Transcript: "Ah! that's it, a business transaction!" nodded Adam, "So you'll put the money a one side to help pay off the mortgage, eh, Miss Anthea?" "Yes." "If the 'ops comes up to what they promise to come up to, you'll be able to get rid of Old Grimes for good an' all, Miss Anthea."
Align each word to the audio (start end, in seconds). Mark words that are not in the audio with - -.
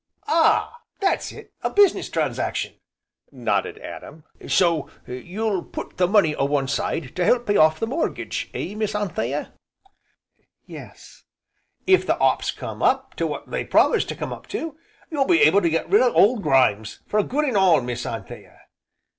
"Ah! 0.25 0.81
that's 0.99 1.31
it, 1.31 1.53
a 1.61 1.69
business 1.69 2.09
transaction!" 2.09 2.73
nodded 3.31 3.77
Adam, 3.77 4.23
"So 4.47 4.89
you'll 5.05 5.61
put 5.63 5.97
the 5.97 6.07
money 6.07 6.33
a 6.35 6.43
one 6.43 6.67
side 6.67 7.15
to 7.15 7.23
help 7.23 7.45
pay 7.45 7.55
off 7.55 7.79
the 7.79 7.85
mortgage, 7.85 8.49
eh, 8.55 8.73
Miss 8.73 8.95
Anthea?" 8.95 9.53
"Yes." 10.65 11.21
"If 11.85 12.07
the 12.07 12.17
'ops 12.17 12.49
comes 12.49 12.81
up 12.81 13.13
to 13.17 13.27
what 13.27 13.51
they 13.51 13.63
promise 13.63 14.03
to 14.05 14.15
come 14.15 14.33
up 14.33 14.47
to, 14.47 14.75
you'll 15.11 15.25
be 15.27 15.41
able 15.43 15.61
to 15.61 15.69
get 15.69 15.87
rid 15.87 16.01
of 16.01 16.15
Old 16.15 16.41
Grimes 16.41 17.01
for 17.05 17.21
good 17.21 17.45
an' 17.45 17.55
all, 17.55 17.79
Miss 17.79 18.03
Anthea." 18.03 18.59